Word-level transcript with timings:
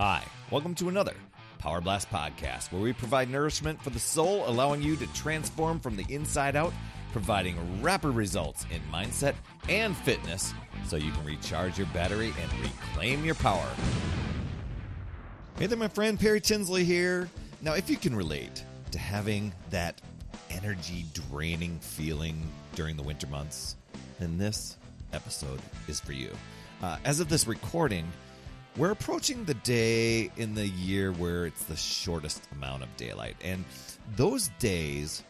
Hi, 0.00 0.22
welcome 0.52 0.76
to 0.76 0.88
another 0.88 1.14
Power 1.58 1.80
Blast 1.80 2.08
podcast 2.08 2.70
where 2.70 2.80
we 2.80 2.92
provide 2.92 3.28
nourishment 3.28 3.82
for 3.82 3.90
the 3.90 3.98
soul, 3.98 4.44
allowing 4.46 4.80
you 4.80 4.94
to 4.94 5.08
transform 5.08 5.80
from 5.80 5.96
the 5.96 6.06
inside 6.08 6.54
out, 6.54 6.72
providing 7.10 7.82
rapid 7.82 8.10
results 8.10 8.64
in 8.70 8.80
mindset 8.92 9.34
and 9.68 9.96
fitness 9.96 10.54
so 10.86 10.94
you 10.94 11.10
can 11.10 11.24
recharge 11.24 11.78
your 11.78 11.88
battery 11.88 12.32
and 12.40 12.60
reclaim 12.60 13.24
your 13.24 13.34
power. 13.34 13.68
Hey 15.58 15.66
there, 15.66 15.76
my 15.76 15.88
friend 15.88 16.16
Perry 16.20 16.40
Tinsley 16.40 16.84
here. 16.84 17.28
Now, 17.60 17.72
if 17.72 17.90
you 17.90 17.96
can 17.96 18.14
relate 18.14 18.62
to 18.92 19.00
having 19.00 19.52
that 19.70 20.00
energy 20.48 21.06
draining 21.28 21.76
feeling 21.80 22.40
during 22.76 22.96
the 22.96 23.02
winter 23.02 23.26
months, 23.26 23.74
then 24.20 24.38
this 24.38 24.76
episode 25.12 25.58
is 25.88 25.98
for 25.98 26.12
you. 26.12 26.30
Uh, 26.84 26.98
as 27.04 27.18
of 27.18 27.28
this 27.28 27.48
recording, 27.48 28.06
we're 28.76 28.90
approaching 28.90 29.44
the 29.44 29.54
day 29.54 30.30
in 30.36 30.54
the 30.54 30.68
year 30.68 31.12
where 31.12 31.46
it's 31.46 31.64
the 31.64 31.76
shortest 31.76 32.46
amount 32.52 32.82
of 32.82 32.96
daylight, 32.96 33.36
and 33.42 33.64
those 34.16 34.50
days 34.58 35.22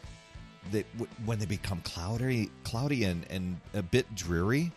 that 0.71 0.85
w- 0.97 1.11
when 1.25 1.39
they 1.39 1.45
become 1.45 1.81
cloudy, 1.81 2.49
cloudy 2.63 3.05
and, 3.05 3.25
and 3.29 3.59
a 3.73 3.81
bit 3.81 4.13
dreary, 4.15 4.71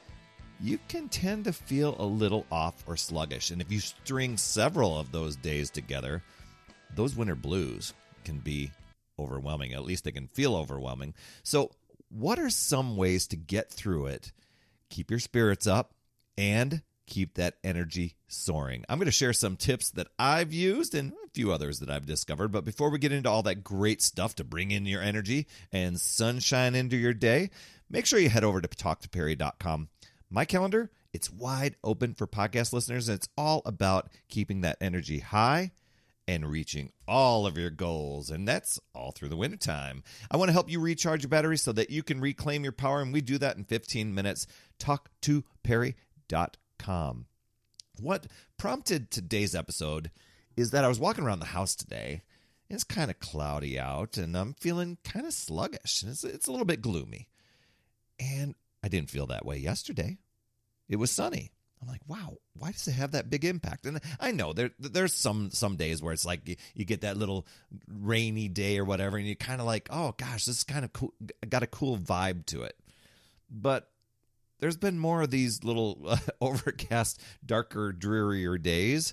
you 0.61 0.79
can 0.88 1.09
tend 1.09 1.45
to 1.45 1.52
feel 1.52 1.97
a 1.98 2.05
little 2.05 2.47
off 2.51 2.85
or 2.87 2.97
sluggish. 2.97 3.51
And 3.51 3.61
if 3.61 3.71
you 3.71 3.80
string 3.80 4.37
several 4.37 4.99
of 4.99 5.13
those 5.13 5.37
days 5.37 5.71
together, 5.71 6.23
those 6.95 7.16
winter 7.16 7.35
blues 7.35 7.93
can 8.24 8.38
be 8.38 8.71
overwhelming. 9.19 9.73
At 9.73 9.85
least 9.85 10.05
they 10.05 10.13
can 10.13 10.29
feel 10.29 10.55
overwhelming. 10.55 11.15
So, 11.43 11.73
what 12.09 12.38
are 12.38 12.51
some 12.51 12.97
ways 12.97 13.27
to 13.29 13.37
get 13.37 13.71
through 13.71 14.07
it, 14.07 14.33
keep 14.91 15.10
your 15.10 15.21
spirits 15.21 15.66
up, 15.66 15.95
and 16.37 16.83
keep 17.06 17.34
that 17.34 17.56
energy 17.65 18.16
soaring. 18.29 18.84
I'm 18.88 18.98
going 18.98 19.06
to 19.06 19.12
share 19.12 19.33
some 19.33 19.57
tips 19.57 19.90
that 19.90 20.09
I've 20.18 20.52
used 20.52 20.95
and 20.95 21.13
a 21.13 21.30
few 21.35 21.52
others 21.52 21.80
that 21.80 21.90
I've 21.90 22.07
discovered. 22.07 22.49
But 22.49 22.65
before 22.65 22.90
we 22.90 22.99
get 22.99 23.13
into 23.13 23.29
all 23.29 23.43
that 23.45 23.65
great 23.65 24.02
stuff 24.02 24.35
to 24.37 24.45
bring 24.45 24.71
in 24.71 24.87
your 24.87 25.02
energy 25.02 25.46
and 25.73 26.01
sunshine 26.01 26.74
into 26.74 26.96
your 26.96 27.15
day, 27.15 27.51
make 27.91 28.07
sure 28.07 28.18
you 28.18 28.30
head 28.30 28.45
over 28.45 28.60
to 28.60 28.68
talktoperry.com. 28.68 29.88
My 30.30 30.45
calendar, 30.45 30.91
it's 31.13 31.30
wide 31.30 31.76
open 31.85 32.15
for 32.15 32.26
podcast 32.26 32.73
listeners, 32.73 33.09
and 33.09 33.16
it's 33.16 33.29
all 33.37 33.60
about 33.66 34.09
keeping 34.29 34.63
that 34.63 34.79
energy 34.80 35.19
high 35.19 35.73
and 36.26 36.51
reaching 36.51 36.93
all 37.07 37.46
of 37.46 37.59
your 37.59 37.69
goals. 37.69 38.30
And 38.30 38.48
that's 38.48 38.80
all 38.95 39.10
through 39.10 39.29
the 39.29 39.37
wintertime. 39.37 40.02
I 40.30 40.37
want 40.38 40.48
to 40.48 40.54
help 40.54 40.71
you 40.71 40.80
recharge 40.80 41.23
your 41.23 41.29
battery 41.29 41.59
so 41.59 41.73
that 41.73 41.91
you 41.91 42.02
can 42.02 42.21
reclaim 42.21 42.63
your 42.63 42.73
power. 42.73 43.02
And 43.02 43.13
we 43.13 43.21
do 43.21 43.37
that 43.38 43.57
in 43.57 43.65
15 43.65 44.15
minutes. 44.15 44.46
Talk 44.79 45.10
to 45.23 45.45
Perry.com. 45.63 46.62
What 48.01 48.27
prompted 48.57 49.11
today's 49.11 49.55
episode 49.55 50.11
is 50.57 50.71
that 50.71 50.85
I 50.85 50.88
was 50.88 50.99
walking 50.99 51.25
around 51.25 51.41
the 51.41 51.47
house 51.47 51.75
today. 51.75 52.23
It's 52.69 52.85
kind 52.85 53.11
of 53.11 53.21
cloudy 53.21 53.79
out, 53.79 54.16
and 54.16 54.37
I'm 54.37 54.55
feeling 54.55 54.99
kind 55.05 55.27
of 55.27 55.35
sluggish. 55.35 56.05
It's, 56.07 56.25
it's 56.25 56.47
a 56.47 56.51
little 56.51 56.66
bit 56.66 56.80
gloomy. 56.80 57.29
And 58.19 58.55
I 58.83 58.88
didn't 58.88 59.10
feel 59.10 59.27
that 59.27 59.45
way 59.45 59.59
yesterday. 59.59 60.19
It 60.88 60.97
was 60.97 61.10
sunny. 61.10 61.53
I'm 61.80 61.88
like, 61.88 62.01
wow, 62.07 62.37
why 62.55 62.71
does 62.71 62.87
it 62.87 62.93
have 62.93 63.13
that 63.13 63.29
big 63.29 63.45
impact? 63.45 63.87
And 63.87 64.00
I 64.21 64.31
know 64.31 64.53
there 64.53 64.71
there's 64.78 65.15
some 65.15 65.50
some 65.50 65.75
days 65.77 66.00
where 66.00 66.12
it's 66.12 66.25
like 66.25 66.49
you, 66.49 66.56
you 66.75 66.84
get 66.84 67.00
that 67.00 67.16
little 67.16 67.44
rainy 67.88 68.49
day 68.49 68.78
or 68.78 68.84
whatever, 68.84 69.16
and 69.16 69.27
you're 69.27 69.34
kind 69.34 69.60
of 69.60 69.66
like, 69.66 69.88
oh 69.91 70.15
gosh, 70.16 70.44
this 70.44 70.59
is 70.59 70.65
kind 70.65 70.84
of 70.84 70.93
cool, 70.93 71.12
got 71.49 71.65
a 71.65 71.66
cool 71.66 71.99
vibe 71.99 72.47
to 72.47 72.62
it. 72.62 72.77
But 73.50 73.91
there's 74.62 74.77
been 74.77 74.97
more 74.97 75.22
of 75.22 75.31
these 75.31 75.65
little 75.65 75.99
uh, 76.06 76.16
overcast, 76.41 77.21
darker, 77.44 77.91
drearier 77.91 78.56
days 78.56 79.12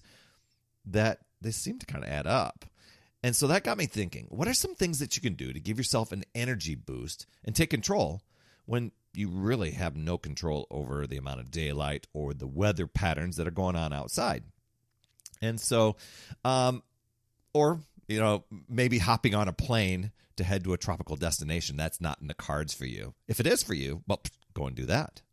that 0.85 1.21
they 1.41 1.49
seem 1.49 1.79
to 1.79 1.87
kind 1.87 2.03
of 2.03 2.09
add 2.09 2.27
up. 2.27 2.65
And 3.23 3.35
so 3.35 3.47
that 3.47 3.63
got 3.63 3.79
me 3.79 3.87
thinking 3.87 4.27
what 4.29 4.47
are 4.47 4.53
some 4.53 4.75
things 4.75 4.99
that 4.99 5.15
you 5.15 5.23
can 5.23 5.33
do 5.33 5.51
to 5.51 5.59
give 5.59 5.79
yourself 5.79 6.11
an 6.11 6.23
energy 6.35 6.75
boost 6.75 7.25
and 7.43 7.55
take 7.55 7.71
control 7.71 8.21
when 8.67 8.91
you 9.15 9.27
really 9.27 9.71
have 9.71 9.97
no 9.97 10.19
control 10.19 10.67
over 10.69 11.07
the 11.07 11.17
amount 11.17 11.39
of 11.39 11.49
daylight 11.49 12.05
or 12.13 12.35
the 12.35 12.47
weather 12.47 12.85
patterns 12.85 13.35
that 13.37 13.47
are 13.47 13.51
going 13.51 13.75
on 13.75 13.91
outside? 13.91 14.43
And 15.41 15.59
so, 15.59 15.95
um, 16.45 16.83
or, 17.55 17.79
you 18.07 18.19
know, 18.19 18.43
maybe 18.69 18.99
hopping 18.99 19.33
on 19.33 19.47
a 19.47 19.53
plane 19.53 20.11
to 20.37 20.43
head 20.43 20.63
to 20.65 20.73
a 20.73 20.77
tropical 20.77 21.15
destination. 21.15 21.75
That's 21.75 21.99
not 21.99 22.21
in 22.21 22.27
the 22.27 22.35
cards 22.35 22.75
for 22.75 22.85
you. 22.85 23.15
If 23.27 23.39
it 23.39 23.47
is 23.47 23.63
for 23.63 23.73
you, 23.73 24.03
well, 24.07 24.21
go 24.53 24.67
and 24.67 24.75
do 24.75 24.85
that 24.85 25.23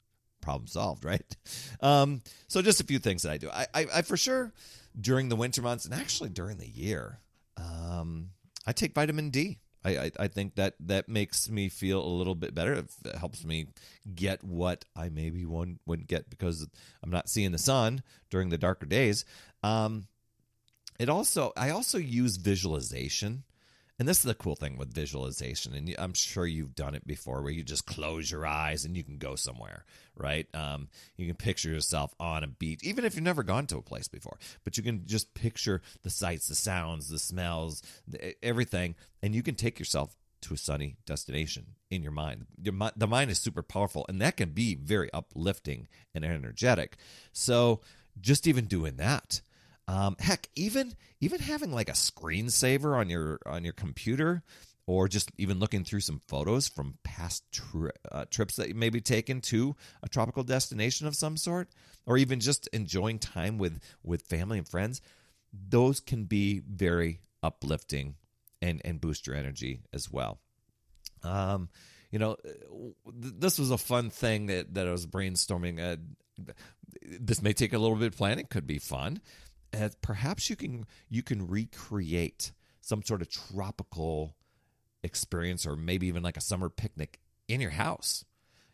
problem 0.47 0.69
solved, 0.69 1.05
right? 1.05 1.37
Um, 1.81 2.23
so 2.47 2.63
just 2.63 2.81
a 2.81 2.85
few 2.85 3.01
things 3.01 3.23
that 3.23 3.33
I 3.33 3.37
do. 3.37 3.51
I, 3.51 3.67
I, 3.75 3.87
I, 3.97 4.03
for 4.03 4.17
sure 4.17 4.53
during 4.99 5.29
the 5.29 5.35
winter 5.35 5.61
months 5.61 5.85
and 5.85 5.93
actually 5.93 6.31
during 6.31 6.59
the 6.59 6.69
year, 6.69 7.19
um, 7.57 8.31
I 8.65 8.73
take 8.73 8.95
vitamin 8.95 9.31
D. 9.31 9.59
I, 9.85 9.91
I, 9.91 10.11
I, 10.21 10.29
think 10.29 10.55
that 10.55 10.75
that 10.81 11.09
makes 11.09 11.51
me 11.51 11.69
feel 11.69 12.05
a 12.05 12.07
little 12.07 12.37
bit 12.37 12.55
better. 12.55 12.75
It 12.75 13.17
helps 13.19 13.45
me 13.45 13.67
get 14.15 14.43
what 14.45 14.85
I 14.97 15.09
maybe 15.09 15.45
one 15.45 15.81
wouldn't 15.85 16.09
get 16.09 16.31
because 16.31 16.67
I'm 17.03 17.11
not 17.11 17.29
seeing 17.29 17.53
the 17.53 17.59
sun 17.59 18.03
during 18.31 18.49
the 18.49 18.59
darker 18.59 18.87
days. 18.87 19.25
Um, 19.63 20.07
it 20.99 21.09
also 21.09 21.53
I 21.57 21.71
also 21.71 21.99
use 21.99 22.37
visualization 22.37 23.43
and 23.99 24.07
this 24.07 24.19
is 24.19 24.25
the 24.25 24.35
cool 24.35 24.57
thing 24.57 24.77
with 24.77 24.93
visualization, 24.93 25.75
and 25.75 25.95
I'm 25.99 26.13
sure 26.13 26.47
you've 26.47 26.75
done 26.75 26.95
it 26.95 27.07
before, 27.07 27.41
where 27.41 27.53
you 27.53 27.63
just 27.63 27.87
close 27.87 28.31
your 28.31 28.47
eyes 28.47 28.85
and 28.85 28.97
you 28.97 29.03
can 29.03 29.17
go 29.17 29.37
somewhere, 29.37 29.87
right? 30.15 30.47
Um, 30.55 30.89
you 31.17 31.27
can 31.27 31.37
picture 31.37 31.71
yourself 31.71 32.15
on 32.21 32.45
a 32.45 32.47
beach, 32.47 32.81
even 32.83 33.05
if 33.05 33.15
you've 33.15 33.25
never 33.25 33.43
gone 33.43 33.67
to 33.69 33.79
a 33.79 33.83
place 33.83 34.07
before, 34.07 34.39
but 34.65 34.77
you 34.77 34.83
can 34.83 35.07
just 35.07 35.33
picture 35.33 35.81
the 36.03 36.11
sights, 36.11 36.49
the 36.49 36.55
sounds, 36.55 37.09
the 37.09 37.19
smells, 37.19 37.83
the, 38.07 38.35
everything, 38.45 38.97
and 39.23 39.35
you 39.35 39.43
can 39.43 39.55
take 39.55 39.79
yourself 39.79 40.15
to 40.43 40.55
a 40.55 40.59
sunny 40.59 40.97
destination 41.07 41.65
in 41.91 42.03
your 42.03 42.13
mind. 42.13 42.47
Your, 42.63 42.75
the 42.97 43.07
mind 43.07 43.31
is 43.31 43.39
super 43.39 43.63
powerful, 43.63 44.05
and 44.11 44.21
that 44.21 44.37
can 44.37 44.51
be 44.51 44.75
very 44.75 45.11
uplifting 45.15 45.89
and 46.15 46.23
energetic. 46.23 46.97
So, 47.33 47.81
just 48.21 48.47
even 48.47 48.67
doing 48.67 48.97
that 48.97 49.41
um, 49.89 50.17
heck, 50.19 50.49
even 50.57 50.95
even 51.21 51.41
having 51.41 51.73
like 51.73 51.89
a 51.89 51.93
screensaver 51.93 52.99
on 52.99 53.09
your 53.09 53.39
on 53.47 53.65
your 53.65 53.73
computer, 53.73 54.43
or 54.87 55.07
just 55.07 55.31
even 55.39 55.59
looking 55.59 55.85
through 55.85 56.01
some 56.01 56.21
photos 56.27 56.69
from 56.69 56.99
past 57.05 57.45
tri- 57.53 57.91
uh, 58.11 58.25
trips 58.31 58.57
that 58.57 58.69
you 58.69 58.75
may 58.75 58.91
be 58.91 59.01
taken 59.01 59.41
to 59.43 59.77
a 60.03 60.09
tropical 60.09 60.43
destination 60.43 61.07
of 61.07 61.15
some 61.15 61.37
sort, 61.37 61.69
or 62.05 62.19
even 62.19 62.41
just 62.41 62.67
enjoying 62.69 63.19
time 63.19 63.59
with 63.59 63.81
with 64.03 64.23
family 64.23 64.59
and 64.59 64.69
friends, 64.69 65.01
those 65.53 66.01
can 66.01 66.25
be 66.25 66.61
very 66.69 67.21
uplifting 67.43 68.17
and 68.61 68.83
and 68.85 69.01
boost 69.01 69.27
your 69.27 69.37
energy 69.37 69.83
as 69.93 70.11
well. 70.11 70.41
Um, 71.23 71.69
you 72.11 72.19
know, 72.19 72.37
this 73.15 73.59
was 73.59 73.71
a 73.71 73.79
fun 73.79 74.11
thing 74.11 74.47
that 74.47 74.75
that 74.75 74.89
I 74.89 74.91
was 74.91 75.07
brainstorming. 75.07 75.81
Uh, 75.81 75.97
this 77.03 77.41
may 77.41 77.53
take 77.53 77.73
a 77.73 77.79
little 77.79 77.97
bit 77.97 78.09
of 78.09 78.17
planning, 78.17 78.47
could 78.47 78.67
be 78.67 78.79
fun 78.79 79.21
and 79.77 80.01
perhaps 80.01 80.49
you 80.49 80.57
can 80.57 80.87
you 81.09 81.23
can 81.23 81.47
recreate 81.47 82.53
some 82.81 83.03
sort 83.03 83.23
of 83.23 83.29
tropical 83.29 84.37
experience 85.03 85.67
or 85.67 85.77
maybe 85.77 86.07
even 86.07 86.23
like 86.23 86.37
a 86.37 86.41
summer 86.41 86.69
picnic 86.69 87.21
in 87.49 87.61
your 87.61 87.71
house 87.71 88.25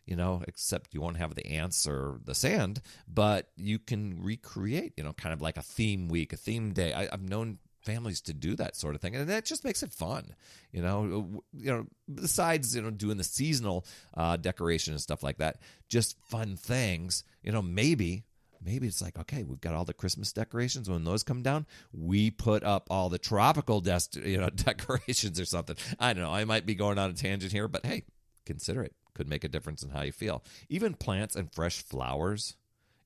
you 0.05 0.15
know 0.15 0.43
except 0.47 0.93
you 0.93 1.01
won't 1.01 1.17
have 1.17 1.35
the 1.35 1.45
ants 1.45 1.87
or 1.87 2.19
the 2.23 2.33
sand 2.33 2.81
but 3.07 3.49
you 3.55 3.77
can 3.77 4.21
recreate 4.21 4.93
you 4.97 5.03
know 5.03 5.13
kind 5.13 5.33
of 5.33 5.41
like 5.41 5.57
a 5.57 5.61
theme 5.61 6.07
week 6.07 6.33
a 6.33 6.37
theme 6.37 6.73
day. 6.73 6.93
I, 6.93 7.07
have 7.11 7.21
known 7.21 7.59
families 7.83 8.21
to 8.21 8.33
do 8.33 8.55
that 8.55 8.77
sort 8.77 8.95
of 8.95 9.01
thing 9.01 9.15
and 9.15 9.29
that 9.29 9.45
just 9.45 9.65
makes 9.65 9.83
it 9.83 9.91
fun 9.91 10.35
you 10.71 10.81
know 10.81 11.43
you 11.53 11.71
know 11.71 11.85
besides 12.13 12.75
you 12.75 12.81
know 12.81 12.89
doing 12.89 13.17
the 13.17 13.23
seasonal 13.25 13.85
uh, 14.15 14.37
decoration 14.37 14.93
and 14.93 15.01
stuff 15.01 15.21
like 15.21 15.37
that 15.37 15.57
just 15.89 16.17
fun 16.29 16.55
things 16.55 17.25
you 17.43 17.51
know 17.51 17.61
maybe 17.61 18.23
maybe 18.65 18.87
it's 18.87 19.01
like 19.01 19.17
okay 19.17 19.43
we've 19.43 19.61
got 19.61 19.73
all 19.73 19.85
the 19.85 19.93
christmas 19.93 20.33
decorations. 20.33 20.89
When 20.89 21.03
those 21.03 21.23
come 21.23 21.41
down 21.41 21.65
we 21.91 22.31
put 22.31 22.63
up 22.63 22.87
all 22.89 23.09
the 23.09 23.17
tropical 23.17 23.81
dest- 23.81 24.15
you 24.15 24.37
know 24.37 24.49
decorations 24.55 25.39
or 25.39 25.45
something. 25.45 25.75
I 25.99 26.13
don't 26.13 26.23
know. 26.23 26.31
I 26.33 26.45
might 26.45 26.65
be 26.65 26.75
going 26.75 26.97
on 26.97 27.09
a 27.09 27.13
tangent 27.13 27.51
here 27.51 27.67
but 27.67 27.85
hey 27.85 28.03
consider 28.45 28.83
it. 28.83 28.93
Could 29.13 29.29
make 29.29 29.43
a 29.43 29.49
difference 29.49 29.83
in 29.83 29.89
how 29.89 30.01
you 30.01 30.11
feel. 30.11 30.43
Even 30.69 30.95
plants 30.95 31.35
and 31.35 31.53
fresh 31.53 31.81
flowers 31.83 32.55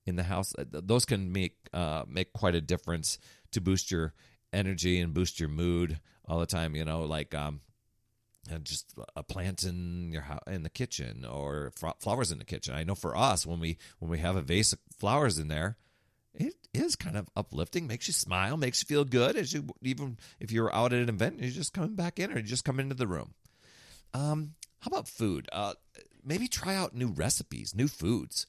in 0.06 0.16
the 0.16 0.24
house 0.24 0.56
uh, 0.58 0.64
those 0.72 1.06
can 1.06 1.32
make 1.32 1.58
uh, 1.74 2.04
make 2.08 2.34
quite 2.34 2.56
a 2.56 2.62
difference 2.62 3.20
to 3.52 3.62
boost 3.62 3.92
your 3.92 4.14
energy 4.54 5.00
and 5.00 5.14
boost 5.14 5.40
your 5.40 5.50
mood 5.50 6.00
all 6.26 6.40
the 6.40 6.46
time 6.46 6.76
you 6.76 6.86
know 6.86 7.02
like 7.02 7.36
um 7.36 7.60
and 8.50 8.66
just 8.66 8.94
a 9.16 9.24
plant 9.24 9.64
in 9.64 10.12
your 10.12 10.24
house, 10.24 10.44
in 10.48 10.64
the 10.64 10.70
kitchen 10.70 11.26
or 11.26 11.72
flowers 12.00 12.32
in 12.32 12.38
the 12.38 12.46
kitchen. 12.46 12.74
I 12.74 12.84
know 12.84 12.96
for 12.96 13.16
us 13.16 13.46
when 13.46 13.60
we 13.60 13.78
when 14.00 14.10
we 14.12 14.20
have 14.20 14.36
a 14.36 14.42
vase 14.42 14.74
of 14.74 14.80
flowers 14.98 15.38
in 15.38 15.48
there, 15.48 15.78
it 16.34 16.56
is 16.74 16.96
kind 16.96 17.18
of 17.18 17.28
uplifting, 17.36 17.88
makes 17.88 18.08
you 18.08 18.14
smile, 18.14 18.58
makes 18.58 18.82
you 18.82 18.88
feel 18.88 19.06
good 19.06 19.36
as 19.36 19.54
you 19.54 19.68
even 19.82 20.18
if 20.40 20.52
you're 20.52 20.74
out 20.74 20.94
at 20.94 21.02
an 21.02 21.10
event, 21.10 21.40
you're 21.40 21.52
just 21.52 21.74
come 21.74 21.96
back 21.96 22.20
in 22.20 22.32
or 22.32 22.38
you 22.38 22.44
just 22.44 22.66
come 22.66 22.80
into 22.80 22.96
the 22.96 23.08
room. 23.08 23.34
Um, 24.14 24.54
how 24.80 24.90
about 24.90 25.08
food? 25.08 25.50
Uh, 25.52 25.74
maybe 26.24 26.48
try 26.48 26.76
out 26.76 26.96
new 26.96 27.08
recipes, 27.08 27.74
new 27.76 27.88
foods. 27.88 28.48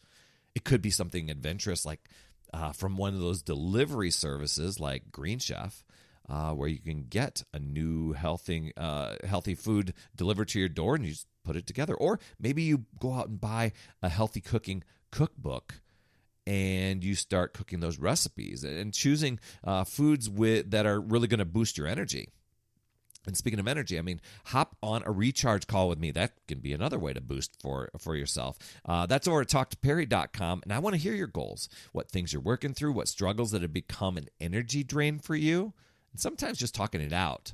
It 0.54 0.64
could 0.64 0.82
be 0.82 0.90
something 0.90 1.30
adventurous 1.30 1.84
like 1.86 2.08
uh, 2.52 2.72
from 2.72 2.96
one 2.96 3.14
of 3.14 3.20
those 3.20 3.42
delivery 3.42 4.10
services 4.10 4.80
like 4.80 5.12
Green 5.12 5.38
Chef. 5.38 5.84
Uh, 6.28 6.52
where 6.52 6.68
you 6.68 6.78
can 6.78 7.04
get 7.08 7.42
a 7.54 7.58
new 7.58 8.12
healthy 8.12 8.72
uh, 8.76 9.14
healthy 9.26 9.54
food 9.54 9.94
delivered 10.14 10.48
to 10.48 10.58
your 10.58 10.68
door 10.68 10.94
and 10.94 11.04
you 11.06 11.12
just 11.12 11.26
put 11.42 11.56
it 11.56 11.66
together. 11.66 11.94
Or 11.94 12.20
maybe 12.38 12.62
you 12.62 12.84
go 13.00 13.14
out 13.14 13.28
and 13.28 13.40
buy 13.40 13.72
a 14.02 14.10
healthy 14.10 14.42
cooking 14.42 14.84
cookbook 15.10 15.80
and 16.46 17.04
you 17.04 17.14
start 17.14 17.52
cooking 17.52 17.80
those 17.80 17.98
recipes 17.98 18.64
and 18.64 18.94
choosing 18.94 19.38
uh, 19.64 19.84
foods 19.84 20.30
with, 20.30 20.70
that 20.70 20.86
are 20.86 21.00
really 21.00 21.28
going 21.28 21.38
to 21.38 21.44
boost 21.44 21.76
your 21.76 21.86
energy. 21.86 22.28
And 23.26 23.36
speaking 23.36 23.60
of 23.60 23.68
energy, 23.68 23.98
I 23.98 24.02
mean, 24.02 24.22
hop 24.46 24.74
on 24.82 25.02
a 25.04 25.10
recharge 25.10 25.66
call 25.66 25.90
with 25.90 25.98
me. 25.98 26.10
That 26.10 26.32
can 26.46 26.60
be 26.60 26.72
another 26.72 26.98
way 26.98 27.12
to 27.12 27.20
boost 27.20 27.60
for 27.60 27.90
for 27.98 28.16
yourself. 28.16 28.56
Uh, 28.86 29.04
that's 29.04 29.28
over 29.28 29.42
at 29.42 29.48
talktoperry.com. 29.48 30.62
And 30.62 30.72
I 30.72 30.78
want 30.78 30.94
to 30.94 31.00
hear 31.00 31.12
your 31.12 31.26
goals, 31.26 31.68
what 31.92 32.10
things 32.10 32.32
you're 32.32 32.40
working 32.40 32.72
through, 32.72 32.92
what 32.92 33.08
struggles 33.08 33.50
that 33.50 33.60
have 33.60 33.74
become 33.74 34.16
an 34.16 34.28
energy 34.40 34.82
drain 34.82 35.18
for 35.18 35.36
you. 35.36 35.74
Sometimes 36.18 36.58
just 36.58 36.74
talking 36.74 37.00
it 37.00 37.12
out 37.12 37.52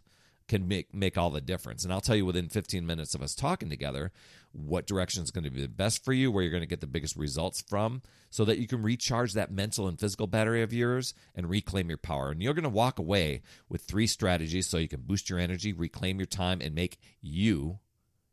can 0.49 0.69
make 0.69 0.94
make 0.94 1.16
all 1.16 1.31
the 1.31 1.40
difference. 1.40 1.84
And 1.84 1.93
I'll 1.93 2.00
tell 2.00 2.16
you 2.16 2.26
within 2.26 2.49
15 2.49 2.87
minutes 2.87 3.14
of 3.14 3.22
us 3.22 3.34
talking 3.34 3.70
together 3.70 4.12
what 4.52 4.87
direction 4.87 5.22
is 5.22 5.31
going 5.31 5.44
to 5.44 5.50
be 5.50 5.62
the 5.62 5.69
best 5.69 6.05
for 6.05 6.12
you, 6.12 6.31
where 6.31 6.43
you're 6.43 6.50
going 6.50 6.62
to 6.62 6.66
get 6.66 6.81
the 6.81 6.87
biggest 6.87 7.16
results 7.16 7.62
from, 7.62 8.02
so 8.31 8.44
that 8.44 8.58
you 8.58 8.66
can 8.66 8.82
recharge 8.82 9.32
that 9.32 9.50
mental 9.50 9.88
and 9.88 9.99
physical 9.99 10.26
battery 10.26 10.62
of 10.62 10.72
yours 10.72 11.14
and 11.34 11.49
reclaim 11.49 11.88
your 11.88 11.99
power. 11.99 12.31
And 12.31 12.43
you're 12.43 12.55
going 12.55 12.62
to 12.64 12.69
walk 12.69 12.99
away 12.99 13.43
with 13.69 13.82
three 13.82 14.06
strategies 14.06 14.66
so 14.66 14.78
you 14.78 14.88
can 14.88 15.00
boost 15.00 15.28
your 15.28 15.38
energy, 15.38 15.72
reclaim 15.72 16.19
your 16.19 16.26
time, 16.26 16.61
and 16.61 16.75
make 16.75 16.99
you, 17.20 17.78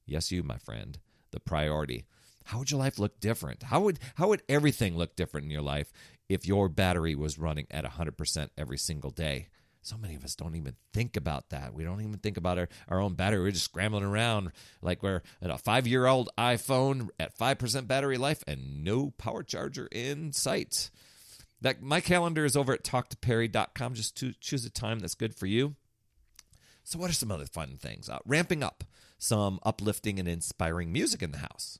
yes, 0.05 0.31
you, 0.31 0.43
my 0.43 0.57
friend, 0.57 0.99
the 1.31 1.39
priority. 1.39 2.05
How 2.45 2.59
would 2.59 2.71
your 2.71 2.79
life 2.79 2.99
look 2.99 3.19
different? 3.19 3.63
How 3.63 3.81
would 3.81 3.99
how 4.15 4.27
would 4.29 4.43
everything 4.49 4.97
look 4.97 5.15
different 5.15 5.45
in 5.45 5.51
your 5.51 5.61
life 5.61 5.91
if 6.27 6.45
your 6.45 6.67
battery 6.69 7.15
was 7.15 7.39
running 7.39 7.67
at 7.71 7.85
100% 7.85 8.49
every 8.57 8.77
single 8.77 9.11
day? 9.11 9.47
So 9.83 9.97
many 9.97 10.15
of 10.15 10.23
us 10.23 10.35
don't 10.35 10.55
even 10.55 10.75
think 10.93 11.17
about 11.17 11.49
that. 11.49 11.73
We 11.73 11.83
don't 11.83 12.01
even 12.01 12.17
think 12.17 12.37
about 12.37 12.59
our, 12.59 12.69
our 12.87 12.99
own 12.99 13.15
battery. 13.15 13.41
We're 13.41 13.51
just 13.51 13.65
scrambling 13.65 14.03
around 14.03 14.51
like 14.81 15.01
we're 15.01 15.23
a 15.41 15.57
five 15.57 15.87
year 15.87 16.05
old 16.05 16.29
iPhone 16.37 17.09
at 17.19 17.37
5% 17.37 17.87
battery 17.87 18.17
life 18.17 18.43
and 18.47 18.83
no 18.83 19.11
power 19.17 19.41
charger 19.41 19.87
in 19.91 20.33
sight. 20.33 20.91
That 21.61 21.81
My 21.81 21.99
calendar 21.99 22.45
is 22.45 22.55
over 22.55 22.73
at 22.73 22.83
talktoperry.com. 22.83 23.93
Just 23.93 24.17
to 24.17 24.33
choose 24.39 24.65
a 24.65 24.69
time 24.69 24.99
that's 24.99 25.15
good 25.15 25.35
for 25.35 25.45
you. 25.45 25.75
So, 26.83 26.97
what 26.97 27.09
are 27.09 27.13
some 27.13 27.31
other 27.31 27.45
fun 27.45 27.77
things? 27.77 28.09
Uh, 28.09 28.19
ramping 28.25 28.63
up 28.63 28.83
some 29.17 29.59
uplifting 29.63 30.19
and 30.19 30.27
inspiring 30.27 30.91
music 30.91 31.21
in 31.21 31.31
the 31.31 31.37
house. 31.37 31.77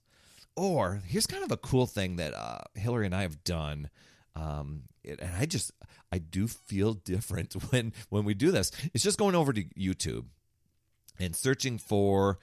Or 0.56 1.02
here's 1.06 1.26
kind 1.26 1.44
of 1.44 1.52
a 1.52 1.58
cool 1.58 1.88
thing 1.88 2.18
that 2.18 2.36
uh, 2.36 2.60
Hillary 2.76 3.08
and 3.08 3.16
I 3.16 3.24
have 3.24 3.44
done. 3.44 3.90
Um, 4.36 4.84
it, 5.04 5.20
and 5.20 5.32
I 5.36 5.46
just 5.46 5.72
I 6.12 6.18
do 6.20 6.48
feel 6.48 6.94
different 6.94 7.54
when 7.72 7.94
when 8.10 8.26
we 8.26 8.34
do 8.34 8.52
this. 8.52 8.72
It's 8.94 9.04
just 9.04 9.20
going 9.20 9.36
over 9.36 9.54
to 9.54 9.64
YouTube 9.64 10.26
and 11.20 11.36
searching 11.36 11.78
for 11.78 12.40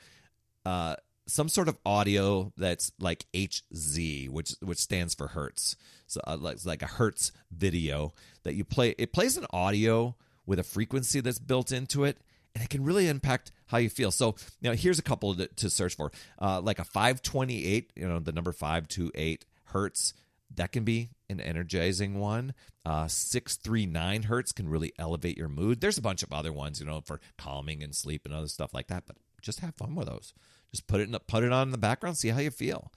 uh, 0.65 0.97
some 1.27 1.49
sort 1.49 1.69
of 1.69 1.79
audio 1.85 2.53
that's 2.57 2.93
like 2.99 3.27
HZ, 3.35 4.31
which 4.31 4.55
which 4.61 4.79
stands 4.79 5.15
for 5.15 5.29
hertz. 5.29 5.77
So 6.07 6.21
uh, 6.27 6.37
like 6.39 6.65
like 6.65 6.83
a 6.83 6.87
hertz 6.87 7.33
video 7.51 8.13
that 8.43 8.55
you 8.55 8.65
play. 8.65 8.95
It 8.99 9.13
plays 9.13 9.37
an 9.37 9.47
audio 9.51 10.17
with 10.47 10.59
a 10.59 10.65
frequency 10.65 11.21
that's 11.21 11.39
built 11.39 11.71
into 11.71 12.05
it, 12.05 12.19
and 12.55 12.65
it 12.65 12.71
can 12.71 12.83
really 12.83 13.07
impact 13.07 13.53
how 13.67 13.79
you 13.79 13.91
feel. 13.91 14.11
So, 14.11 14.35
now 14.63 14.73
here's 14.73 14.99
a 14.99 15.03
couple 15.03 15.35
to, 15.35 15.47
to 15.47 15.71
search 15.71 15.95
for, 15.95 16.11
uh, 16.41 16.61
like 16.61 16.79
a 16.79 16.85
528, 16.85 17.93
you 17.95 18.09
know, 18.09 18.19
the 18.19 18.33
number 18.33 18.53
528 18.53 19.45
hertz 19.67 20.15
that 20.57 20.73
can 20.73 20.85
be 20.85 21.11
an 21.29 21.41
energizing 21.41 22.19
one. 22.19 22.55
Uh, 22.85 23.07
639 23.07 24.25
hertz 24.25 24.53
can 24.53 24.69
really 24.69 24.93
elevate 24.99 25.37
your 25.37 25.49
mood. 25.49 25.81
There's 25.81 25.99
a 25.99 26.03
bunch 26.03 26.23
of 26.23 26.33
other 26.33 26.53
ones, 26.53 26.81
you 26.81 26.87
know, 26.87 27.01
for 27.01 27.21
calming 27.37 27.83
and 27.83 27.95
sleep 27.95 28.25
and 28.25 28.35
other 28.35 28.49
stuff 28.49 28.73
like 28.73 28.89
that, 28.89 29.05
but 29.07 29.17
just 29.43 29.61
have 29.61 29.75
fun 29.75 29.95
with 29.95 30.09
those. 30.09 30.33
Just 30.71 30.87
put 30.87 31.01
it 31.01 31.09
in, 31.09 31.17
put 31.27 31.45
it 31.45 31.53
on 31.53 31.69
in 31.69 31.73
the 31.73 31.79
background, 31.79 32.17
see 32.17 32.29
how 32.29 32.41
you 32.41 32.51
feel. 32.51 32.93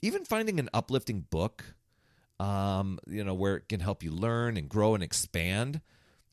Even 0.00 0.24
finding 0.24 0.58
an 0.58 0.68
uplifting 0.72 1.26
book, 1.30 1.74
um, 2.40 2.98
you 3.06 3.24
know, 3.24 3.34
where 3.34 3.56
it 3.56 3.68
can 3.68 3.80
help 3.80 4.02
you 4.02 4.10
learn 4.10 4.56
and 4.56 4.68
grow 4.68 4.94
and 4.94 5.02
expand. 5.02 5.80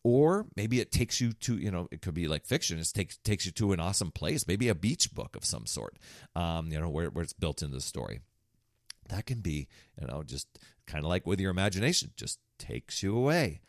Or 0.04 0.46
maybe 0.56 0.80
it 0.80 0.92
takes 0.92 1.20
you 1.20 1.34
to, 1.34 1.58
you 1.58 1.72
know, 1.72 1.88
it 1.92 2.04
could 2.04 2.14
be 2.14 2.28
like 2.28 2.46
fiction. 2.46 2.78
It 2.78 2.92
takes 2.94 3.18
takes 3.18 3.48
you 3.48 3.52
to 3.54 3.72
an 3.72 3.80
awesome 3.80 4.12
place, 4.12 4.48
maybe 4.48 4.68
a 4.70 4.76
beach 4.76 5.12
book 5.14 5.36
of 5.36 5.44
some 5.44 5.66
sort, 5.66 5.98
um, 6.36 6.72
you 6.72 6.80
know, 6.80 6.90
where, 6.90 7.10
where 7.10 7.24
it's 7.24 7.34
built 7.34 7.64
into 7.64 7.76
the 7.76 7.82
story 7.82 8.22
that 9.10 9.26
can 9.26 9.42
be, 9.42 9.68
you 10.00 10.08
know, 10.08 10.24
just 10.24 10.48
kind 10.88 11.04
of 11.04 11.10
like 11.10 11.26
with 11.26 11.40
your 11.40 11.52
imagination, 11.52 12.12
just 12.16 12.40
takes 12.58 13.04
you 13.04 13.18
away. 13.18 13.62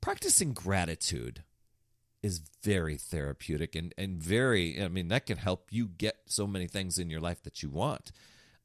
Practicing 0.00 0.52
gratitude 0.52 1.42
is 2.22 2.40
very 2.62 2.96
therapeutic 2.96 3.74
and, 3.74 3.94
and 3.96 4.22
very, 4.22 4.82
I 4.82 4.88
mean, 4.88 5.08
that 5.08 5.26
can 5.26 5.38
help 5.38 5.68
you 5.70 5.88
get 5.88 6.16
so 6.26 6.46
many 6.46 6.66
things 6.66 6.98
in 6.98 7.10
your 7.10 7.20
life 7.20 7.42
that 7.44 7.62
you 7.62 7.70
want. 7.70 8.12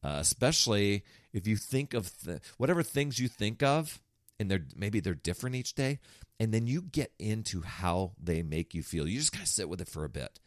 Uh, 0.03 0.17
especially 0.19 1.03
if 1.31 1.47
you 1.47 1.55
think 1.55 1.93
of 1.93 2.11
whatever 2.57 2.83
things 2.83 3.19
you 3.19 3.29
think 3.29 3.63
of, 3.63 4.01
and 4.37 4.51
they're 4.51 4.65
maybe 4.75 4.99
they're 4.99 5.13
different 5.13 5.55
each 5.55 5.75
day, 5.75 5.99
and 6.41 6.53
then 6.53 6.67
you 6.67 6.81
get 6.81 7.13
into 7.19 7.61
how 7.61 8.11
they 8.21 8.43
make 8.43 8.73
you 8.73 8.83
feel. 8.83 9.07
You 9.07 9.19
just 9.19 9.31
kind 9.31 9.43
of 9.43 9.47
sit 9.47 9.69
with 9.69 9.79
it 9.79 9.87
for 9.87 10.03
a 10.03 10.09
bit, 10.09 10.41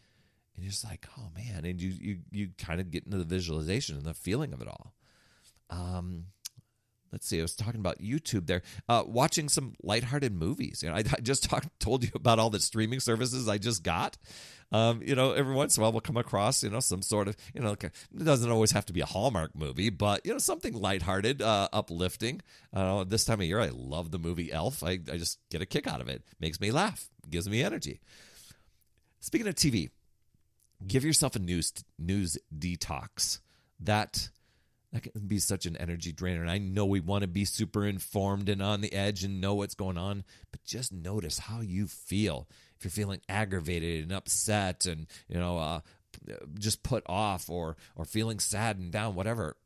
and 0.54 0.62
you're 0.62 0.72
just 0.72 0.84
like, 0.84 1.06
oh 1.16 1.30
man, 1.34 1.64
and 1.64 1.80
you 1.80 1.88
you 1.88 2.18
you 2.30 2.50
kind 2.58 2.82
of 2.82 2.90
get 2.90 3.06
into 3.06 3.16
the 3.16 3.24
visualization 3.24 3.96
and 3.96 4.04
the 4.04 4.12
feeling 4.12 4.52
of 4.52 4.60
it 4.60 4.68
all 4.68 4.92
um, 5.70 6.26
let's 7.16 7.26
see, 7.26 7.38
I 7.38 7.42
was 7.42 7.56
talking 7.56 7.80
about 7.80 7.98
YouTube 7.98 8.46
there, 8.46 8.60
uh, 8.90 9.02
watching 9.06 9.48
some 9.48 9.72
lighthearted 9.82 10.34
movies. 10.34 10.82
You 10.82 10.90
know, 10.90 10.96
I, 10.96 10.98
I 10.98 11.20
just 11.22 11.44
talked, 11.50 11.68
told 11.80 12.04
you 12.04 12.10
about 12.14 12.38
all 12.38 12.50
the 12.50 12.60
streaming 12.60 13.00
services 13.00 13.48
I 13.48 13.56
just 13.56 13.82
got. 13.82 14.18
Um, 14.70 15.00
you 15.02 15.14
know, 15.14 15.32
every 15.32 15.54
once 15.54 15.76
in 15.76 15.80
a 15.80 15.82
while 15.82 15.92
we'll 15.92 16.02
come 16.02 16.18
across, 16.18 16.62
you 16.62 16.68
know, 16.68 16.80
some 16.80 17.00
sort 17.00 17.26
of, 17.26 17.36
you 17.54 17.62
know, 17.62 17.72
it 17.72 17.90
doesn't 18.22 18.50
always 18.50 18.72
have 18.72 18.84
to 18.86 18.92
be 18.92 19.00
a 19.00 19.06
Hallmark 19.06 19.56
movie, 19.56 19.88
but, 19.88 20.26
you 20.26 20.32
know, 20.32 20.38
something 20.38 20.74
lighthearted, 20.74 21.40
uh, 21.40 21.68
uplifting. 21.72 22.42
Uh, 22.70 23.04
this 23.04 23.24
time 23.24 23.40
of 23.40 23.46
year, 23.46 23.60
I 23.60 23.70
love 23.72 24.10
the 24.10 24.18
movie 24.18 24.52
Elf. 24.52 24.82
I, 24.84 24.98
I 25.10 25.16
just 25.16 25.38
get 25.50 25.62
a 25.62 25.66
kick 25.66 25.86
out 25.86 26.02
of 26.02 26.08
it. 26.10 26.22
Makes 26.38 26.60
me 26.60 26.70
laugh, 26.70 27.08
gives 27.30 27.48
me 27.48 27.62
energy. 27.62 28.00
Speaking 29.20 29.48
of 29.48 29.54
TV, 29.54 29.88
give 30.86 31.02
yourself 31.02 31.34
a 31.34 31.38
news 31.38 31.72
news 31.98 32.36
detox. 32.54 33.40
That 33.80 34.28
that 34.92 35.02
can 35.02 35.26
be 35.26 35.38
such 35.38 35.66
an 35.66 35.76
energy 35.76 36.12
drainer. 36.12 36.40
And 36.40 36.50
I 36.50 36.58
know 36.58 36.86
we 36.86 37.00
want 37.00 37.22
to 37.22 37.28
be 37.28 37.44
super 37.44 37.84
informed 37.84 38.48
and 38.48 38.62
on 38.62 38.80
the 38.80 38.92
edge 38.92 39.24
and 39.24 39.40
know 39.40 39.54
what's 39.54 39.74
going 39.74 39.98
on, 39.98 40.24
but 40.52 40.64
just 40.64 40.92
notice 40.92 41.40
how 41.40 41.60
you 41.60 41.86
feel. 41.86 42.48
If 42.78 42.84
you're 42.84 42.90
feeling 42.90 43.20
aggravated 43.28 44.04
and 44.04 44.12
upset 44.12 44.86
and, 44.86 45.06
you 45.28 45.38
know, 45.38 45.58
uh, 45.58 45.80
just 46.58 46.82
put 46.82 47.02
off 47.06 47.50
or 47.50 47.76
or 47.94 48.04
feeling 48.04 48.38
sad 48.38 48.78
and 48.78 48.90
down, 48.90 49.14
whatever, 49.14 49.56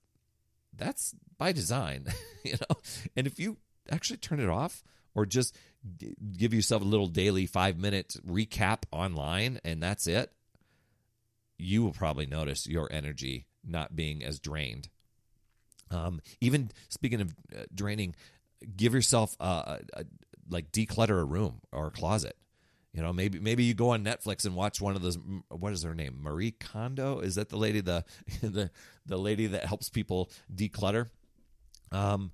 that's 0.77 1.15
by 1.39 1.53
design, 1.53 2.07
you 2.45 2.53
know. 2.53 2.77
And 3.17 3.27
if 3.27 3.39
you 3.39 3.59
actually 3.91 4.17
turn 4.17 4.41
it 4.41 4.49
off 4.49 4.83
or 5.15 5.27
just 5.27 5.57
give 6.37 6.53
yourself 6.55 6.83
a 6.83 6.87
little 6.87 7.07
daily 7.07 7.47
five 7.47 7.79
minute 7.79 8.17
recap 8.27 8.83
online 8.91 9.61
and 9.65 9.83
that's 9.83 10.07
it, 10.07 10.33
you 11.59 11.83
will 11.83 11.93
probably 11.93 12.27
notice 12.27 12.67
your 12.67 12.89
energy 12.91 13.47
not 13.65 13.95
being 13.95 14.25
as 14.25 14.41
drained 14.41 14.89
um, 15.91 16.21
even 16.41 16.71
speaking 16.89 17.21
of 17.21 17.35
uh, 17.57 17.65
draining, 17.75 18.15
give 18.77 18.95
yourself 18.95 19.37
uh, 19.41 19.79
a, 19.95 20.05
like 20.49 20.73
declutter 20.73 21.21
a 21.21 21.25
room 21.25 21.61
or 21.73 21.89
a 21.89 21.91
closet. 21.91 22.37
You 22.93 23.03
know, 23.03 23.13
maybe 23.13 23.39
maybe 23.39 23.63
you 23.63 23.75
go 23.75 23.91
on 23.91 24.05
Netflix 24.05 24.45
and 24.45 24.57
watch 24.57 24.81
one 24.81 24.97
of 24.97 25.03
those. 25.03 25.17
What 25.49 25.73
is 25.73 25.85
her 25.85 25.95
name? 25.95 26.19
Marie 26.21 26.51
Kondo. 26.51 27.21
Is 27.21 27.37
that 27.37 27.49
the 27.49 27.57
lady 27.57 27.81
the 27.81 28.05
the 28.43 28.71
the 29.07 29.17
lady 29.17 29.47
that 29.47 29.65
helps 29.65 29.89
people 29.89 30.31
declutter? 30.53 31.09
Um, 31.93 32.33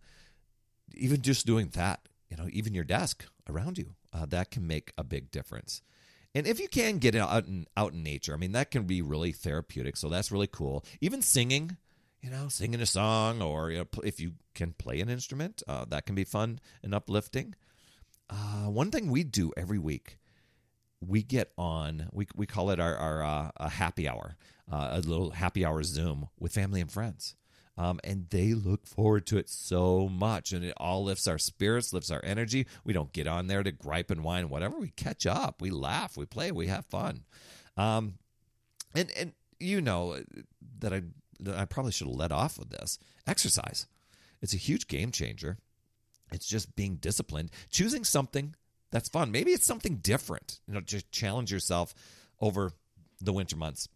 even 0.95 1.21
just 1.23 1.47
doing 1.47 1.69
that, 1.75 2.01
you 2.31 2.37
know, 2.37 2.49
even 2.51 2.75
your 2.75 2.85
desk 2.85 3.27
around 3.49 3.79
you, 3.79 3.95
uh, 4.13 4.27
that 4.27 4.51
can 4.51 4.67
make 4.67 4.93
a 4.97 5.05
big 5.05 5.31
difference. 5.31 5.83
And 6.35 6.47
if 6.47 6.61
you 6.61 6.69
can 6.69 6.99
get 6.99 7.15
out 7.15 7.47
in 7.47 7.67
out 7.77 7.93
in 7.93 8.03
nature, 8.03 8.35
I 8.35 8.37
mean, 8.37 8.53
that 8.53 8.71
can 8.71 8.85
be 8.85 9.03
really 9.03 9.33
therapeutic. 9.33 9.97
So 9.97 10.09
that's 10.09 10.33
really 10.33 10.47
cool. 10.47 10.85
Even 11.01 11.23
singing, 11.23 11.77
you 12.27 12.33
know, 12.33 12.49
singing 12.49 12.81
a 12.81 12.87
song, 12.87 13.41
or 13.41 13.71
you 13.71 13.79
know, 13.79 13.87
if 14.03 14.19
you 14.19 14.33
can 14.53 14.73
play 14.73 15.01
an 15.01 15.09
instrument, 15.09 15.63
uh, 15.69 15.85
that 15.85 16.07
can 16.07 16.17
be 16.17 16.25
fun 16.25 16.59
and 16.83 16.93
uplifting. 16.93 17.55
Uh, 18.29 18.69
one 18.69 18.91
thing 18.91 19.09
we 19.11 19.23
do 19.23 19.53
every 19.57 19.79
week, 19.79 20.19
we 21.01 21.23
get 21.23 21.53
on. 21.57 22.09
We 22.13 22.27
we 22.35 22.45
call 22.45 22.71
it 22.71 22.81
our 22.81 22.97
our 22.97 23.23
uh, 23.23 23.51
a 23.59 23.69
happy 23.69 24.09
hour, 24.09 24.37
uh, 24.71 24.89
a 24.91 25.01
little 25.03 25.31
happy 25.31 25.65
hour 25.65 25.85
Zoom 25.85 26.29
with 26.41 26.53
family 26.53 26.81
and 26.81 26.91
friends. 26.91 27.37
Um, 27.79 28.01
and 28.03 28.27
they 28.31 28.55
look 28.55 28.87
forward 28.87 29.27
to 29.27 29.39
it 29.39 29.49
so 29.49 30.09
much, 30.09 30.53
and 30.53 30.65
it 30.65 30.75
all 30.79 31.05
lifts 31.05 31.29
our 31.29 31.39
spirits, 31.39 31.93
lifts 31.93 32.11
our 32.11 32.25
energy. 32.25 32.67
We 32.85 32.93
don't 32.93 33.13
get 33.13 33.29
on 33.29 33.47
there 33.47 33.63
to 33.63 33.71
gripe 33.71 34.11
and 34.11 34.25
whine, 34.25 34.49
whatever. 34.49 34.79
We 34.79 34.89
catch 34.89 35.27
up, 35.27 35.61
we 35.61 35.71
laugh, 35.71 36.17
we 36.17 36.27
play, 36.27 36.51
we 36.51 36.67
have 36.67 36.87
fun. 36.87 37.23
Um, 37.77 38.15
and 38.97 39.13
and 39.17 39.33
you 39.61 39.81
know 39.81 40.19
that 40.81 40.93
I 40.93 41.03
I 41.55 41.65
probably 41.65 41.93
should 41.93 42.07
have 42.07 42.17
let 42.17 42.33
off 42.33 42.59
with 42.59 42.71
this. 42.71 42.99
Exercise. 43.27 43.87
It's 44.43 44.55
a 44.55 44.59
huge 44.59 44.89
game 44.89 45.11
changer. 45.13 45.59
It's 46.33 46.47
just 46.47 46.75
being 46.77 46.97
disciplined, 46.97 47.51
choosing 47.71 48.05
something 48.05 48.55
that's 48.91 49.09
fun. 49.09 49.31
Maybe 49.31 49.53
it's 49.53 49.67
something 49.67 49.97
different. 49.97 50.61
You 50.67 50.75
know, 50.75 50.81
just 50.81 51.11
challenge 51.11 51.53
yourself 51.53 51.95
over 52.41 52.73
the 53.21 53.33
winter 53.33 53.57
months. 53.57 53.89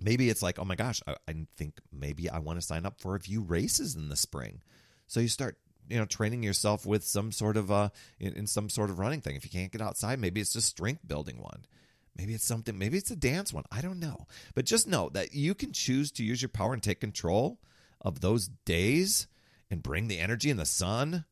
Maybe 0.00 0.28
it's 0.28 0.42
like, 0.42 0.58
oh 0.58 0.64
my 0.64 0.74
gosh, 0.74 1.00
I, 1.06 1.16
I 1.28 1.34
think 1.56 1.74
maybe 1.92 2.28
I 2.28 2.38
want 2.38 2.60
to 2.60 2.66
sign 2.66 2.86
up 2.86 3.00
for 3.00 3.14
a 3.14 3.20
few 3.20 3.40
races 3.40 3.94
in 3.94 4.08
the 4.08 4.16
spring. 4.16 4.62
So 5.06 5.20
you 5.20 5.28
start 5.28 5.58
you 5.88 5.98
know 5.98 6.04
training 6.04 6.42
yourself 6.42 6.86
with 6.86 7.04
some 7.04 7.32
sort 7.32 7.56
of 7.56 7.70
uh 7.70 7.88
in, 8.20 8.32
in, 8.34 8.46
some 8.46 8.68
sort 8.68 8.88
of 8.88 8.98
running 8.98 9.20
thing 9.20 9.36
if 9.36 9.44
you 9.44 9.50
can't 9.50 9.72
get 9.72 9.82
outside 9.82 10.18
maybe 10.20 10.40
it's 10.40 10.52
just 10.52 10.68
strength 10.68 11.06
building 11.06 11.38
one 11.38 11.64
maybe 12.16 12.34
it's 12.34 12.44
something 12.44 12.78
maybe 12.78 12.98
it's 12.98 13.10
a 13.10 13.16
dance 13.16 13.52
one. 13.52 13.64
I 13.70 13.80
don't 13.80 14.00
know. 14.00 14.26
But 14.54 14.64
just 14.64 14.86
know 14.86 15.08
that 15.10 15.34
you 15.34 15.54
can 15.54 15.72
choose 15.72 16.10
to 16.12 16.24
use 16.24 16.42
your 16.42 16.48
power 16.48 16.72
and 16.72 16.82
take 16.82 17.00
control 17.00 17.58
of 18.00 18.20
those 18.20 18.48
days 18.64 19.26
and 19.70 19.82
bring 19.82 20.08
the 20.08 20.18
energy 20.18 20.50
and 20.50 20.60
the 20.60 20.66
sun 20.66 21.24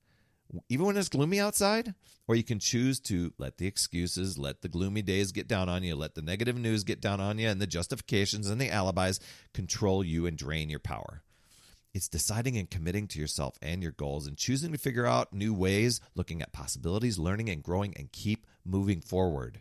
even 0.69 0.87
when 0.87 0.97
it's 0.97 1.09
gloomy 1.09 1.39
outside 1.39 1.95
or 2.27 2.35
you 2.35 2.43
can 2.43 2.59
choose 2.59 2.99
to 2.99 3.33
let 3.39 3.59
the 3.59 3.67
excuses 3.67 4.39
let 4.39 4.63
the 4.63 4.69
gloomy 4.69 5.03
days 5.03 5.33
get 5.33 5.47
down 5.47 5.69
on 5.69 5.83
you 5.83 5.95
let 5.95 6.15
the 6.15 6.23
negative 6.23 6.57
news 6.57 6.85
get 6.85 7.01
down 7.01 7.21
on 7.21 7.39
you 7.39 7.49
and 7.49 7.61
the 7.61 7.67
justifications 7.67 8.49
and 8.49 8.61
the 8.61 8.71
alibis 8.71 9.21
control 9.55 10.05
you 10.05 10.27
and 10.27 10.37
drain 10.37 10.69
your 10.71 10.81
power. 10.81 11.23
It's 11.93 12.09
deciding 12.09 12.57
and 12.57 12.71
committing 12.71 13.09
to 13.09 13.19
yourself 13.19 13.57
and 13.61 13.83
your 13.83 13.93
goals 13.93 14.27
and 14.27 14.37
choosing 14.37 14.71
to 14.73 14.79
figure 14.79 15.07
out 15.07 15.33
new 15.33 15.53
ways, 15.53 16.01
looking 16.15 16.41
at 16.41 16.53
possibilities, 16.53 17.19
learning 17.19 17.49
and 17.49 17.63
growing, 17.65 17.95
and 17.97 18.13
keep 18.13 18.47
moving 18.65 19.01
forward. 19.01 19.61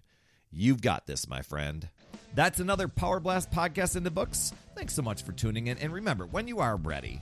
You've 0.52 0.82
got 0.82 1.08
this, 1.08 1.28
my 1.28 1.42
friend. 1.42 1.88
That's 2.36 2.60
another 2.60 2.88
Power 2.88 3.20
Blast 3.20 3.52
podcast 3.52 3.96
in 3.96 4.04
the 4.04 4.12
books. 4.12 4.54
Thanks 4.76 4.94
so 4.94 5.02
much 5.02 5.24
for 5.24 5.32
tuning 5.32 5.68
in. 5.68 5.78
And 5.78 5.94
remember, 5.94 6.26
when 6.26 6.48
you 6.48 6.60
are 6.60 6.78
ready 6.78 7.22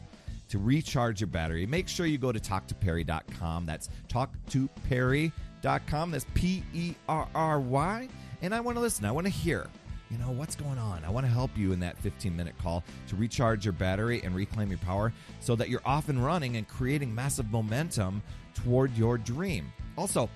to 0.50 0.60
recharge 0.60 1.22
your 1.22 1.27
battery, 1.27 1.65
make 1.65 1.88
sure 1.88 2.05
you 2.05 2.17
go 2.17 2.31
to 2.31 2.39
talktoperry.com. 2.39 3.65
That's 3.65 3.89
talktoperry.com. 4.10 6.12
That's 6.12 6.25
P 6.34 6.63
E 6.74 6.93
R 7.10 7.27
R 7.34 7.60
Y. 7.60 8.07
And 8.41 8.53
I 8.53 8.60
want 8.60 8.77
to 8.77 8.81
listen, 8.81 9.05
I 9.05 9.12
want 9.12 9.27
to 9.27 9.34
hear 9.34 9.67
you 10.10 10.17
know, 10.17 10.31
what's 10.31 10.55
going 10.55 10.77
on? 10.77 11.03
I 11.03 11.10
want 11.10 11.25
to 11.25 11.31
help 11.31 11.51
you 11.57 11.74
in 11.74 11.79
that 11.81 11.98
15 11.98 12.36
minute 12.36 12.57
call 12.57 12.84
to 13.07 13.15
recharge 13.15 13.65
your 13.65 13.74
battery 13.74 14.22
and 14.24 14.34
reclaim 14.34 14.69
your 14.69 14.77
power 14.79 15.12
so 15.41 15.55
that 15.55 15.69
you're 15.69 15.81
off 15.86 16.10
and 16.10 16.24
running 16.24 16.57
and 16.57 16.67
creating 16.67 17.13
massive 17.13 17.51
momentum 17.51 18.22
toward 18.53 18.96
your 18.98 19.17
dream. 19.17 19.72
Also, 19.98 20.29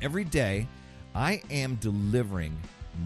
every 0.00 0.24
day 0.24 0.68
I 1.14 1.42
am 1.50 1.76
delivering 1.76 2.56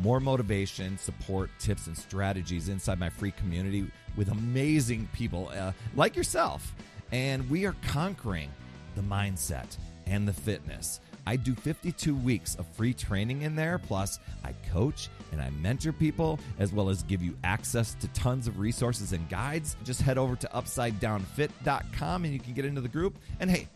more 0.01 0.21
motivation, 0.21 0.99
support, 0.99 1.51
tips, 1.59 1.87
and 1.87 1.97
strategies 1.97 2.69
inside 2.69 2.99
my 2.99 3.09
free 3.09 3.33
community 3.33 3.87
with 4.17 4.31
amazing 4.31 5.09
people 5.13 5.51
uh, 5.57 5.73
like 5.95 6.17
yourself. 6.17 6.75
And 7.13 7.49
we 7.49 7.67
are 7.67 7.77
conquering 7.87 8.51
the 8.95 9.03
mindset 9.03 9.77
and 10.07 10.27
the 10.27 10.33
fitness 10.33 11.01
I 11.29 11.35
do 11.35 11.55
52 11.57 12.15
weeks 12.15 12.55
of 12.55 12.67
free 12.69 12.95
training 12.95 13.43
in 13.43 13.57
there. 13.57 13.79
Plus, 13.79 14.21
I 14.45 14.53
coach 14.71 15.09
and 15.33 15.43
I 15.43 15.51
mentor 15.51 15.93
people, 15.93 16.39
as 16.61 16.73
well 16.73 16.89
as 16.89 17.03
give 17.03 17.21
you 17.21 17.37
access 17.43 17.95
to 17.95 18.09
tons 18.09 18.47
of 18.47 18.61
resources 18.61 19.13
and 19.13 19.29
guides. 19.29 19.77
Just 19.83 20.01
head 20.01 20.19
over 20.19 20.37
to 20.37 20.47
upsidedownfit.com 20.55 22.25
and 22.25 22.33
you 22.33 22.39
can 22.39 22.55
get 22.55 22.65
into 22.65 22.81
the 22.81 22.89
group. 22.89 23.19
And 23.41 23.51
hey, 23.51 23.69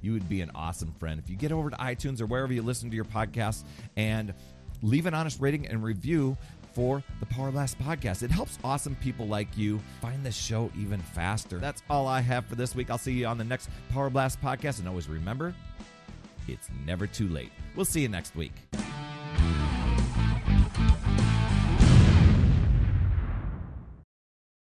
you 0.00 0.12
would 0.12 0.28
be 0.28 0.40
an 0.40 0.50
awesome 0.54 0.92
friend 0.98 1.20
if 1.22 1.28
you 1.30 1.36
get 1.36 1.52
over 1.52 1.70
to 1.70 1.76
iTunes 1.76 2.20
or 2.20 2.26
wherever 2.26 2.52
you 2.52 2.62
listen 2.62 2.90
to 2.90 2.96
your 2.96 3.04
podcast 3.04 3.64
and 3.96 4.32
leave 4.82 5.06
an 5.06 5.14
honest 5.14 5.40
rating 5.40 5.66
and 5.66 5.82
review 5.82 6.36
for 6.74 7.02
the 7.20 7.26
Power 7.26 7.50
Blast 7.50 7.78
podcast. 7.80 8.22
It 8.22 8.30
helps 8.30 8.58
awesome 8.62 8.94
people 8.96 9.26
like 9.26 9.48
you 9.56 9.80
find 10.00 10.24
the 10.24 10.30
show 10.30 10.70
even 10.78 11.00
faster. 11.00 11.58
That's 11.58 11.82
all 11.90 12.06
I 12.06 12.20
have 12.20 12.46
for 12.46 12.54
this 12.54 12.74
week. 12.74 12.90
I'll 12.90 12.98
see 12.98 13.12
you 13.12 13.26
on 13.26 13.38
the 13.38 13.44
next 13.44 13.68
Power 13.90 14.10
Blast 14.10 14.40
podcast. 14.40 14.78
And 14.78 14.88
always 14.88 15.08
remember, 15.08 15.54
it's 16.46 16.68
never 16.86 17.06
too 17.06 17.28
late. 17.28 17.50
We'll 17.74 17.84
see 17.84 18.02
you 18.02 18.08
next 18.08 18.36
week. 18.36 18.52